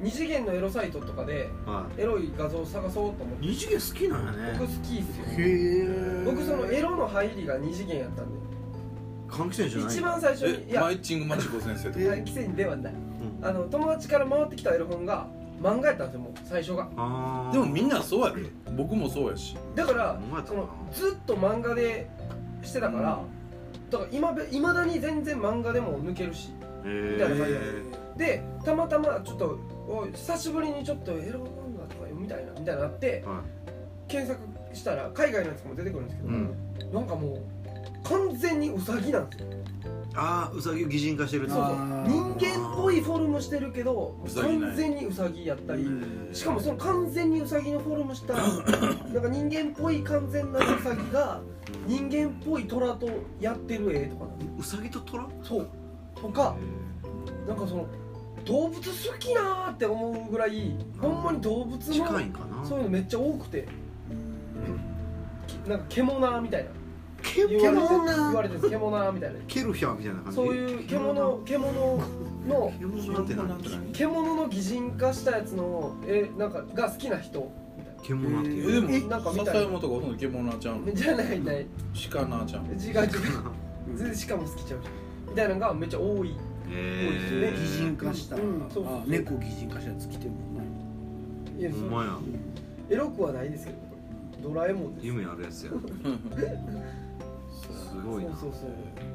[0.00, 1.50] 二次元のエロサイトとかで
[1.96, 3.46] エロい画像を探そうと思って。
[3.46, 5.24] い二次元好きなんや僕好ねきっすよ。
[5.26, 6.24] へえ。
[6.24, 8.38] 僕そのエロの入りが二次元やったんで。
[9.28, 11.98] 換気扇じゃない一番最初にいやえマイチングマチコ先生とか？
[11.98, 12.92] 換気扇ではない。
[12.92, 12.96] う
[13.42, 13.46] ん。
[13.46, 15.26] あの友達から回ってきたエロ本が
[15.60, 16.88] 漫画やったんですよもう最初が。
[16.96, 17.52] あー。
[17.52, 18.42] でもみんなそうやで。
[18.76, 19.56] 僕もそうやし。
[19.74, 20.60] だからほんまやったな。
[20.60, 22.08] そのずっと漫画で
[22.62, 23.20] してたから、
[23.90, 26.50] だから今べ未だに全然漫画でも抜けるし。
[26.84, 27.82] へみたいな感じえ
[28.16, 33.42] でたまたまちょっとおい久しぶりにちょっとエロ漫画とか読みたいなみたいなのあっては
[34.06, 34.40] 検索
[34.74, 36.56] したら海外のやつも出てくるんですけど、うん。
[36.92, 37.38] なんかもう
[38.02, 39.48] 完全にウサギなんですよ。
[40.14, 41.48] ああウサギを擬人化してる。
[41.48, 41.64] そうそう。
[41.64, 42.08] あー。
[42.08, 44.68] 人間っぽいフォルムしてるけどウサギない。
[44.68, 45.86] 完全にウサギやったり
[46.32, 51.40] しかもその完全にウサギのフォルムした なんか人間っぽい完全なウサギが
[51.86, 53.08] 人間っぽい虎と
[53.40, 54.24] やってる絵とか
[54.58, 55.68] なサギとトラそう。
[56.14, 56.56] とか
[57.46, 57.86] なんかその
[58.44, 62.64] 動物好きなーって思うぐらいほんまに動物の近いんかな。
[62.64, 63.68] そういうのめっちゃ多くて。
[65.46, 66.70] きなんか獣みたいな。
[67.20, 68.60] ケ言われて獣言われてる。
[68.70, 69.40] 獣みたいな。
[69.48, 70.36] ケルヒャーみたいな感じ？
[70.36, 71.72] そういう獣獣
[72.46, 72.72] の
[73.92, 77.52] 獣の擬人化したやつのえなんかが好きな人。
[77.76, 79.46] みたい獣ってえいうでもなんか見たい。
[79.46, 80.86] 笹山とかほとんど獣ちゃん？
[80.86, 81.66] なじゃないない。
[82.10, 82.66] 鹿なちゃん。
[82.66, 83.08] 違う違う。
[83.88, 84.80] 全然しかも好きちゃう。
[85.28, 86.34] みたいなのがめっちゃ多い
[86.70, 88.42] へ擬人化した、うん。
[88.72, 90.60] そうそうあ猫擬人化したやつ来てるもんね
[91.58, 92.18] いやそや。
[92.90, 93.78] エロくはないですけど
[94.50, 95.06] ドラえもんです。
[95.06, 95.72] 夢あるやつや。
[97.50, 98.30] すごいな。
[98.30, 98.70] そうそうそう。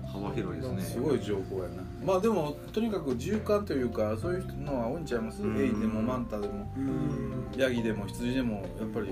[0.06, 0.82] 幅広いですね。
[0.82, 1.82] すごい情報やな。
[2.06, 5.42] まあでもとにかく循環というかそういうのは多いんちゃいます？
[5.42, 5.58] うん。
[5.58, 6.70] エイでもマンタでも。
[6.78, 7.46] うん。
[7.58, 9.08] ヤギでも羊でもやっぱり、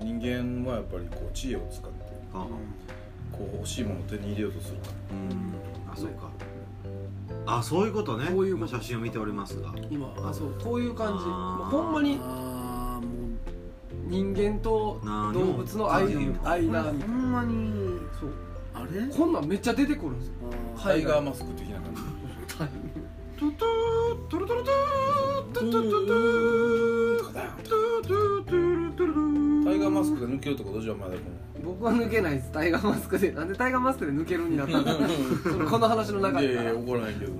[0.00, 1.98] うん、人間はやっぱりこう知恵を使って
[2.34, 2.46] あ。
[3.30, 4.92] こう欲しいものを手に入れようとするから。
[5.12, 5.52] うん
[5.92, 6.30] あそうか。
[7.46, 8.26] あそういうことね。
[8.30, 8.70] こういうこと。
[8.72, 9.72] 今写真を見ておりますが。
[9.90, 11.24] 今あそうこういう感じ。
[11.26, 11.70] あー。
[11.70, 13.08] ほんまにああも
[14.06, 15.00] 人間と
[15.32, 17.72] 動物の間でも間うほんまに。
[18.20, 18.32] そう。
[18.74, 19.08] あれ？
[19.14, 20.34] こんなんめっちゃ出てくるんですよ。
[20.80, 21.94] タイガーマスク的な感
[23.38, 23.68] トゥトゥ
[24.28, 24.74] トゥルトゥルトゥ
[25.52, 28.56] トゥトゥトゥトゥトゥトゥトゥ
[28.88, 31.24] ルトゥルトゥタイガーマスクが抜けるとかどうじゃ前田君
[31.64, 32.50] 僕は抜けないです。
[32.52, 34.94] タイガーマスクでなんでタイガーマスクで抜けるになったんだ。
[34.94, 36.52] この話の中で。
[36.52, 37.32] いやいや怒らないけど。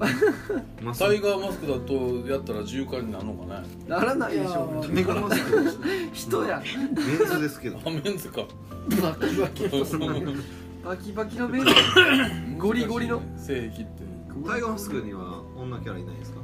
[0.82, 1.92] マスタイガーマスクだと
[2.30, 3.66] やったら重化になるのかね？
[3.86, 5.78] ならないでしょいや猫マスク
[6.12, 6.62] 人や。
[6.62, 7.78] メンズですけど。
[7.84, 8.28] あメンズ。
[8.28, 8.42] か
[9.02, 13.22] バキバキバキバキのベンゴリゴリの。
[13.36, 14.08] 性癖って。
[14.46, 16.37] タイガーマスクには女キャラいないですか？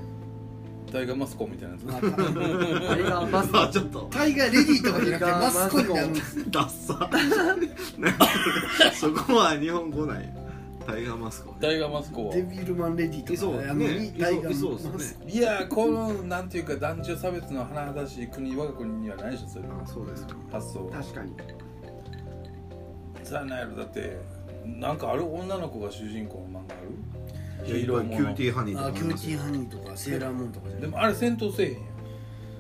[0.94, 1.86] タイガーマスコみたいなやつ。
[1.86, 4.08] タイガーマスクあちょっと。
[4.12, 7.10] タイガーレディーとかじゃなくてマスコになるんですダッサ。
[8.94, 10.32] そこは日本語ない。
[10.86, 12.34] タイガーマスクをねタイガーマスコは。
[12.36, 15.32] デビルマンレディーとかいそうあのねタイガーマスいそうですね。
[15.32, 19.64] いやこのなんていうか男女差別の甚だしい国我が国にはないでしょそれ。
[19.64, 20.36] あそうですか。
[20.52, 21.32] 発想確かに。
[23.24, 24.16] さあなんやろだって
[24.64, 25.24] なんかある？
[25.24, 26.90] 女の子が主人公の漫画ある？
[27.66, 31.82] いやいろいろキューティーハニーとかキューティーハニーとかセーラームーンとかじゃでもあれ戦闘せえへんやん。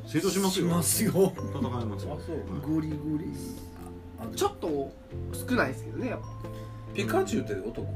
[0.06, 0.68] 戦闘しますよ。
[0.68, 2.18] しますよ戦いますよ。
[2.18, 2.74] あそう。
[2.74, 3.26] ゴリゴリ
[4.18, 4.92] あちょっと
[5.48, 6.26] 少ないですけどねやっぱ。
[6.94, 7.86] ピカチュウって男？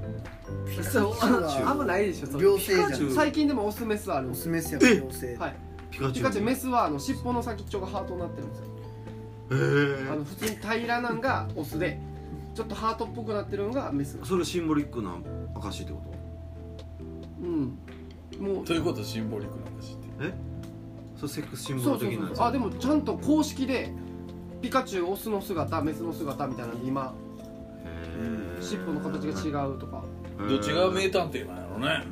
[0.82, 2.88] そうああんまないでしょそれ両性じゃん。
[2.88, 3.14] ピカチュウ。
[3.14, 5.36] 最近でもオスメスあるんですオスメスや両性。
[5.36, 5.56] はい。
[5.90, 6.12] ピカチュウ。
[6.14, 8.64] ピカチュウメスはあの尻尾の先っちょがハートになってるんですよ。
[9.50, 11.98] へあの普通に平らなんがオスで
[12.54, 14.18] ちょっとハートっぽくなってるのがメス。
[14.20, 15.16] えそれシンボリックな
[15.54, 16.17] 証ってこと？
[17.42, 17.78] うん。
[18.54, 18.64] もう。
[18.64, 20.34] ということシンボリックなんだしって
[21.16, 22.42] それセックスシンボル的なやつ。
[22.42, 23.92] あでもちゃんと公式で
[24.60, 27.14] ピカチュウオスの姿メスの姿みたいなので今
[27.84, 27.88] へ
[28.60, 30.02] え尻尾の形が違うとか。
[30.48, 32.04] どっちが名探偵なんやろね。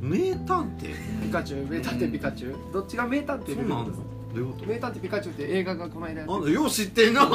[0.00, 1.22] 名探偵？
[1.22, 1.70] ピカチュウ。
[1.70, 2.72] 名探偵ピカチュウ。
[2.72, 7.26] どっちが名探偵そうなんですだどういうこ名探偵ピカチュウって映画がこの間やってとあよう知ってんな。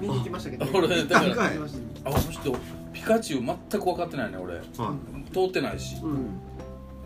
[0.00, 0.66] 見に行きましたけど。
[0.72, 2.10] 俺だから高い行きました。
[2.10, 2.56] あこの人
[2.92, 4.54] ピカチュウ全く分かってないね俺。
[4.54, 4.62] は
[5.32, 5.96] 通ってないし。
[6.02, 6.40] うん。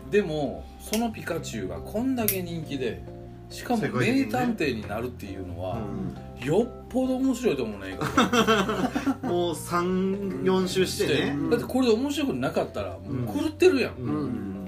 [0.09, 3.03] でもそのピカチュウがこんだけ人気で
[3.49, 5.79] しかも名探偵になるっていうのは、
[6.41, 7.95] いよっぽど面白いと思うね
[9.21, 11.37] もう34周してね。
[11.51, 14.67] だってこれで面白くなかったらもう狂ってるやん、うん。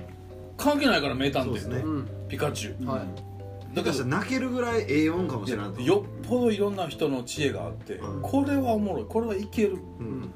[0.56, 1.78] 関係ないから名探偵ね。
[1.78, 2.08] うん。
[2.28, 2.88] ピカチュウ。
[2.88, 3.75] はい。
[3.75, 5.73] 下手したら泣けるぐらい A4 かもしれない。
[5.73, 8.21] とよっぽどいろんな人の知恵があって、うん。
[8.21, 9.06] これはおもろい。
[9.10, 9.78] これはいける。
[9.99, 10.30] うん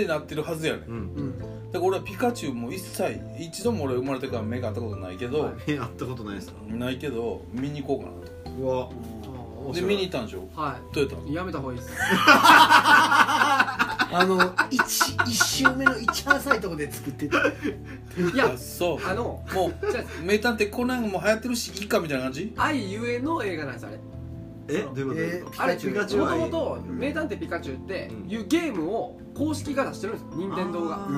[0.00, 0.82] ってなってるはずやねん。
[0.88, 0.96] うん。
[0.96, 1.38] うん。
[1.38, 6.54] だから俺はピカチュウも一切一度も俺生まれてから目が合ったことないけど、え 会ったことないですか？
[6.68, 8.62] ないけど見に行こうかなと。
[8.62, 8.88] うわ。
[9.72, 10.46] で見に行ったんでしょ？
[10.54, 11.26] はどうやったの？
[11.26, 11.92] いやめた方がいいです。
[14.16, 14.82] あの一
[15.26, 17.38] 一周目の一番浅いとこで作ってた。
[17.38, 18.98] いやあそう。
[19.08, 22.52] あのもじゃあう名探偵コナンも流行ってるしいいかみたいな感じ？
[22.56, 23.98] 愛ゆえの映画なんですあれ。
[24.68, 24.82] え？
[24.82, 25.14] どういうこと？
[25.14, 28.30] どういうことあれピカチュウはもともと「名探偵ピカチュウ」ってうん。
[28.30, 31.08] いうゲームを公式が出してるんですよ任天堂が。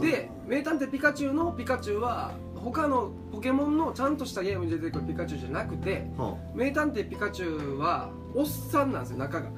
[0.00, 9.48] で「名探偵ピカチュウ」のピカチュウは他のポケモンのちゃんとしたゲームに出てくるピカチュウじゃなくては名探偵ピカチュウはおっさんなんですよ中が。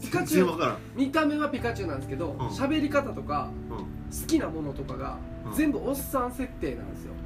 [0.00, 0.58] ピカ全チュウ
[0.94, 7.12] 見た目はピカチュウなんですけどん喋り方とかうん好きなものとかがうん全部おっさん設定なんですよ。
[7.14, 7.25] え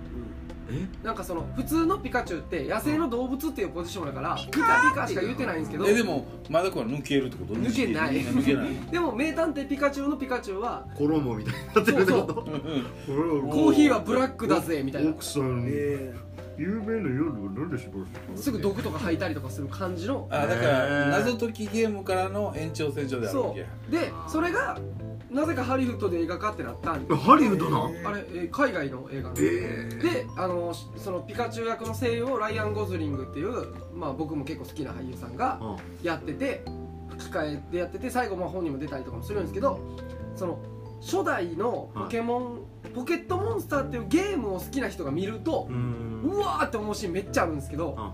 [1.02, 7.54] なんかその普通のピカチュウって野生の動物っていうポジションだからピカピカしか言ってないんですけどえでも前田君は抜けるってこと？
[7.54, 8.20] 抜けない。
[8.22, 8.70] 抜けない。
[8.90, 15.10] でも名探偵ピカチュウのピカチュウは衣みたいになってるってことコーヒーはブラックだぜみたいな。
[15.10, 16.14] 奥さんえ
[16.58, 20.28] 有名な夜は何でしょすぐ毒とか吐いたりとかする感じの。
[20.30, 23.66] あだから謎解きゲームからの延長線上であるわそけや。
[23.88, 23.90] う。
[23.90, 24.78] でそれが
[25.30, 29.96] なぜかハリウッドで映画化ってなったんでハリウッドなあれ、えー海外の映画なんです。
[29.96, 35.60] えであのそのピカチュウ役の声優をライアン・ゴズリングっていう、まあ、僕も結構好きな俳優さんが
[36.02, 36.64] えやってて
[37.10, 39.80] 吹き替えでやってて最後まあ本人も出たりとかもするんですけど
[40.34, 40.58] その
[41.00, 42.60] 初代のポケモン、
[42.94, 46.22] ポケットモンスターっていうゲームを好きな人が見るとう、ん。
[46.24, 48.12] うわーって思うシーンめっちゃあるんですけど、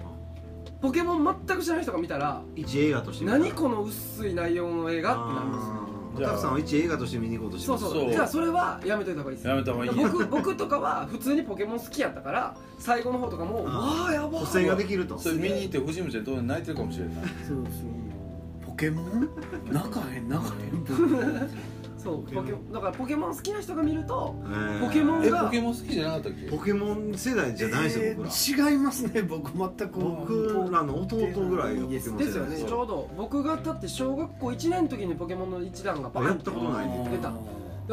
[0.80, 5.85] ポケモン全く知らない人が見たら一映画として何この薄い内容の映画ってなるんですよ
[6.22, 8.10] タフさんは一映画として見に行こうとしてそうますそう。
[8.10, 9.48] じゃあそれはやめといた方がいいです。
[9.48, 9.90] やめた方がいい。
[9.94, 15.18] 僕僕とかは普通にポケモン好きやったから最後の方とかもうあわあやば補正ができると。
[15.18, 16.64] それ見に行って藤本ちゃんどう泣い。
[16.64, 17.14] てるかもしれない。
[17.46, 18.66] そうそう。
[18.66, 19.28] ポケモン？
[19.70, 20.28] 泣かへん？
[20.28, 21.50] 泣かへん？
[22.06, 22.72] そうポケモン。
[22.72, 24.80] だからポケモン好きな人が見るとえー。
[24.86, 26.46] ポケモンえポケモン好きじゃなかったっけ？
[26.50, 28.28] ポケモン世代じゃないですよ僕ら。
[28.28, 29.98] えー違いますね僕全く。
[29.98, 31.16] 僕らの弟
[31.48, 32.44] ぐらいがポケモン世代ですよ。
[32.44, 32.56] ね。
[32.68, 37.32] ちょうど僕がだって小学校1年の時にポケモンの一覧がバーンやったことないね出た。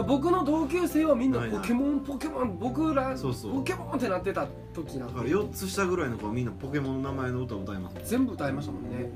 [0.04, 1.58] 僕の同級生はみんなないない。
[1.62, 3.54] ポケモンポケモン僕らそうそう。
[3.54, 9.12] ポケモンってなってた時なんだからで4つ下ぐらいの子はみんなポケモンの名前の歌を歌います全部歌いましたもんね。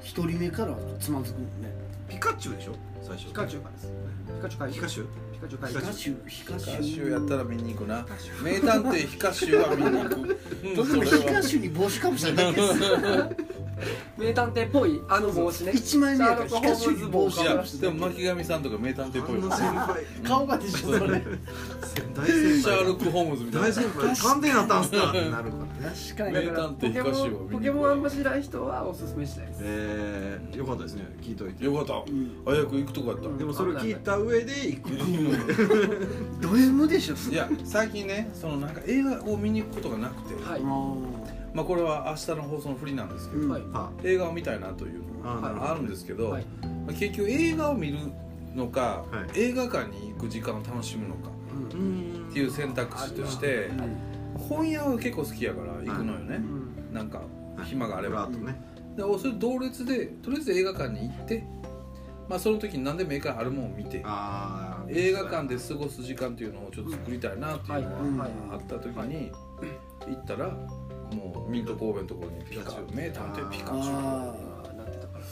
[0.00, 1.70] 一人目からつまずくもんね
[2.08, 2.72] ピカチュウでしょ？
[3.02, 3.92] 最初ピカチュウからです。
[4.26, 5.06] ピカチュウ会ピカチュウ？
[5.32, 8.06] ピカチュウ会ピカヒカシュヒカシヒカシュュやったら見に行くな。
[8.42, 10.14] 名探偵ヒカシュは見に行く。
[10.64, 10.76] うん。
[10.76, 11.28] 僕もそれは。
[11.28, 12.74] ヒカシュに帽子かぶしただけです
[14.16, 15.72] 名探偵っぽいあの帽子ね。
[15.74, 16.48] 一枚目やから
[17.08, 21.22] 帽子いやでも巻上さんとか名探偵っぽい顔がでしょそれ。
[22.14, 23.68] 大先輩シャーロック・ホームズみたいな。
[23.68, 24.16] 大先輩。
[24.16, 25.10] 探偵になったんすか。
[25.10, 26.46] ってなるから確かに。
[26.46, 29.60] 名探偵ポケモンあんま知らん人はおすすめしないです。
[29.62, 31.04] えー、よかったですね。
[31.20, 31.64] 聞いといて。
[31.64, 31.94] よかった。
[31.94, 32.42] うん。
[32.44, 33.28] 早く行くとこやった。
[33.28, 34.90] うんでもそれ聞いた上で行く。
[36.40, 37.14] ド M でしょ。
[37.30, 40.62] いや最近ねそのなんか映画を見に行くことがなくて、はい
[41.58, 43.50] まあこれは明日の放送の振りなんですけど、うん。
[43.50, 43.62] はい。
[43.74, 46.46] あ映画を見たいなというのがあるんですけど、はい。
[46.62, 47.98] まあ結局映画を見る
[48.54, 49.40] のか、はい。
[49.40, 51.30] 映画館に行く時間を楽しむのか
[52.30, 53.70] っていう選択肢として
[54.48, 56.94] 本屋は結構好きやから行くのよね、うん。
[56.94, 57.22] なんか
[57.64, 58.22] 暇があれば。
[58.22, 58.56] あとね。
[58.96, 61.44] でそれ同列でとりあえず映画館に行って
[62.28, 68.30] まあその時に何でも映画あるもんを見て映画館で過ごす時間っていうのをちょっと作りたいなっていうのはい。
[68.48, 69.32] があった時に
[70.06, 70.56] 行ったら
[71.16, 75.24] もうミント神戸のところにピカチュウ名探偵ピカチュウああーなってたから。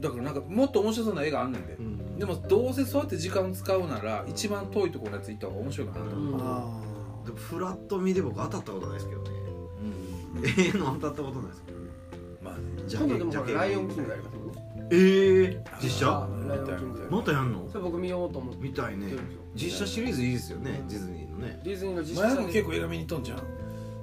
[0.00, 1.74] だからなんかもっと面白そうな映画あんねんで。
[1.74, 2.18] うん。
[2.18, 6.40] でもどうせそうやって時間使うなら一番遠いところのやつ行った方が面白いかなと思う、うん。
[6.40, 6.80] あ
[7.26, 9.30] でもフラット見で僕当たったことないですけどね。
[10.34, 10.46] うん。
[10.46, 11.78] ええの当たったことないですけど。
[12.42, 12.54] まあ
[12.86, 14.40] ジ今度でもライオンキングやりますよ。
[14.40, 16.08] ねええ実写？
[16.08, 17.68] あライオンキングまたやんの？
[17.68, 18.60] それ僕見ようと思って。
[18.62, 19.12] 見たいね。
[19.54, 21.60] 実写シリーズいいですよねディズニーのね。
[21.64, 23.38] ディズニーの実前写でも結構映画見に行っとんじゃん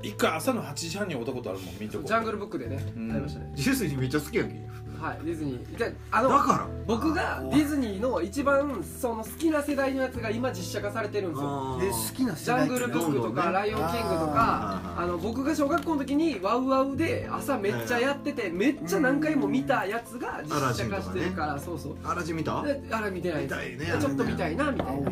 [0.08, 2.08] 一回朝の8時半に会ったことあるもん見とこ。
[2.08, 3.12] ジャングルブックでねうん。
[3.12, 3.52] ありましたね。
[3.56, 4.68] ディズニーめっちゃ好きやんけ。
[5.00, 5.78] はいディズニー。
[5.78, 6.68] であのだから。
[6.88, 11.50] 僕がディズニーの一番その好きな世代のやつが今実写化されてるんですよ。
[11.50, 11.82] ー。
[11.82, 13.52] で好きなジャングルブックとか、どんどんね。
[13.52, 21.98] ライオンキングとかあの僕が小学校の時にワウワウで朝めっちゃやっててめっちゃ何回も見たやつが実写化してるからそうそう。
[22.04, 25.12] アラジン見たであれ見てない見たいねでちょっと見たいなみたいな。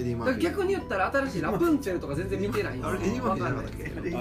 [0.00, 3.76] エディ・マーフィー逆に言ったら新しいラプンツェルとか全然見てないんですあれエディ・マーフィーじゃなかったっ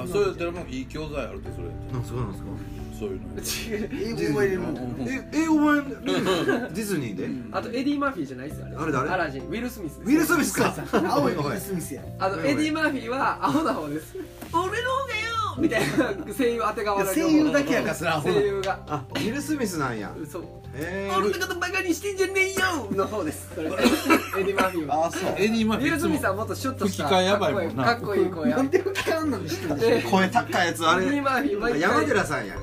[0.08, 0.12] け？
[0.14, 2.46] そうやったらもういい教材あるってそれなんすかなんすか？
[3.00, 3.30] そういうの
[4.20, 4.76] 英語覚えれるもん。
[5.08, 7.30] え英語版ディズニーで？
[7.58, 8.76] あとエディ・マーフィーじゃないっすよあれ。
[8.76, 9.10] あれ誰？
[9.12, 14.18] アラジンウィル・スミスウィル・スミスか青いウィル・スミスやあのエディ・マーフィーはアホな方です。
[14.52, 14.82] 俺の方がよ
[15.60, 18.80] みたいな声優当てがわれる声優だけやからそれ声優が。
[18.88, 20.14] あウィル・スミスなんや。
[20.30, 20.44] そう
[20.76, 23.50] え俺のことバカにしてんじゃねえよの方です。
[23.56, 23.68] それ。
[23.68, 25.32] エディ・マーフィーはあそう。
[25.38, 27.04] エディ・マウィル・フィーいつもスミスはもっとシュッとした。
[27.06, 27.84] 吹き替えやばいもんな。
[27.84, 31.82] かっこいい声なんで吹き替えんのに知ってるんでしょで声高いやつあエディ・れマーフィー毎回。
[31.82, 32.56] 山寺さんや。
[32.56, 32.62] ね。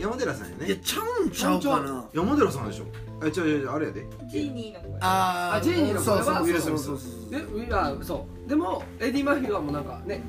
[0.00, 0.66] 山寺さんやね。
[0.66, 2.04] いやちゃうんちゃうかな。
[2.12, 2.84] 山寺さんでしょ。
[3.20, 4.06] え違う違うあれやで。
[4.30, 4.98] ジーニーの声。
[5.00, 7.08] ああジーニーの声はそうそうウィルスミスそうそう。
[7.30, 8.48] そうそう。
[8.48, 10.22] でもエディ・マーフィーはもうなんかね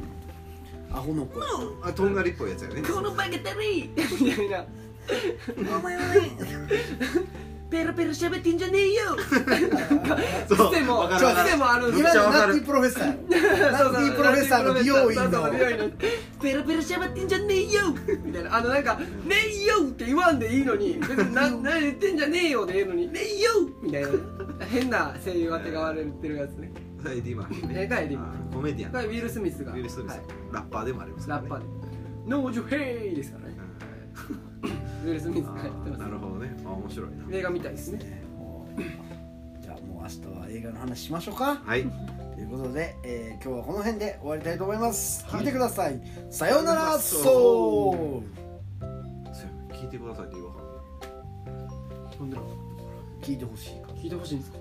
[0.92, 1.44] アホの声。
[1.84, 2.82] あとんがりっぽいやつやね。
[2.82, 4.66] このバカだりみたいな
[5.78, 6.02] お前は
[7.70, 9.16] ペラペラ喋ってんじゃねえよ。
[10.50, 10.72] そう。
[10.72, 13.06] 癖もわかるわかる癖もあるんです今のナッティプロフェッサー。
[13.06, 15.92] やナッティプロフェッサーの美容院の。
[16.42, 17.82] ペラペラ喋ってんじゃねえよ。
[18.24, 18.56] みたいな。
[18.58, 20.96] あのなんか「ねえよ」って言わんでいいのに。
[21.00, 23.52] 別にな何言ってんじゃねえよでええのに「ねえよ」
[23.84, 24.10] みたいな。
[24.72, 26.72] 変な声優当てがわれてるやつね
[27.08, 28.92] エディ・マーフィーねえがエディマーフあコメディアン。
[28.92, 29.72] がウィル・スミスが。
[29.74, 30.22] ウィル・スミスはい。
[30.52, 31.50] ラッパーでもありますからね。
[31.50, 31.80] ラッパーで
[32.28, 33.56] 「ノージュヘイ」ですからね。
[34.62, 36.56] ウィル・スミスがやってあーなまるほどね。
[36.66, 37.26] あ面白いな。
[37.28, 38.24] す映画みたいですね。
[39.62, 41.56] じゃあもう明日は映画の話しましょうか。
[41.66, 41.84] はい。
[42.36, 46.02] ということで、えー今日はこの辺で終わりたいと思います、聞いてください。
[46.30, 47.24] さようならそう。
[47.24, 48.24] そ
[49.70, 50.60] う聞いてくださいって言わはん。
[52.20, 52.38] なんで
[53.22, 53.94] 聞いてほしいから。
[53.96, 54.58] 聞いてほしいんですか？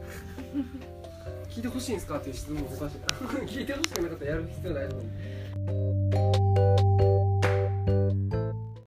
[1.58, 4.94] 聞いてほしいんですかっていう質問おかしい聞いてほしくなかったらやる必要ないの
[6.32, 6.37] に